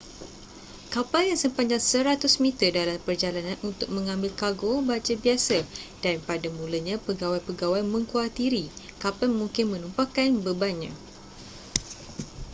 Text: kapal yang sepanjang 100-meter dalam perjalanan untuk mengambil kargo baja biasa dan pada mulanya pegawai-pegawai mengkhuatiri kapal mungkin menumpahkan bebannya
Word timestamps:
kapal 0.93 1.23
yang 1.29 1.37
sepanjang 1.43 1.77
100-meter 1.91 2.69
dalam 2.79 2.97
perjalanan 3.07 3.53
untuk 3.69 3.85
mengambil 3.95 4.31
kargo 4.41 4.73
baja 4.89 5.13
biasa 5.23 5.57
dan 6.03 6.15
pada 6.29 6.47
mulanya 6.59 6.95
pegawai-pegawai 7.05 7.83
mengkhuatiri 7.93 8.65
kapal 9.03 9.29
mungkin 9.39 9.65
menumpahkan 9.77 10.29
bebannya 10.45 10.89